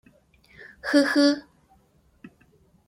[0.81, 1.45] 呵呵！